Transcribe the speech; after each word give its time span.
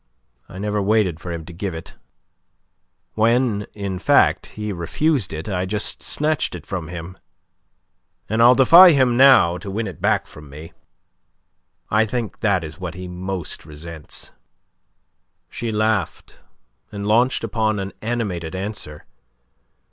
I 0.49 0.57
never 0.57 0.81
waited 0.81 1.19
for 1.19 1.31
him 1.31 1.45
to 1.45 1.53
give 1.53 1.75
it. 1.75 1.93
When, 3.13 3.67
in 3.75 3.99
fact, 3.99 4.47
he 4.57 4.73
refused 4.73 5.31
it, 5.31 5.47
I 5.47 5.67
just 5.67 6.01
snatched 6.01 6.55
it 6.55 6.65
from 6.65 6.87
him, 6.87 7.19
and 8.27 8.41
I'll 8.41 8.55
defy 8.55 8.93
him 8.93 9.15
now 9.15 9.59
to 9.59 9.69
win 9.69 9.85
it 9.85 10.01
back 10.01 10.25
from 10.25 10.49
me. 10.49 10.73
I 11.91 12.07
think 12.07 12.39
that 12.39 12.63
is 12.63 12.79
what 12.79 12.95
he 12.95 13.07
most 13.07 13.63
resents." 13.63 14.31
She 15.51 15.71
laughed, 15.71 16.39
and 16.91 17.05
launched 17.05 17.43
upon 17.43 17.77
an 17.77 17.93
animated 18.01 18.55
answer. 18.55 19.05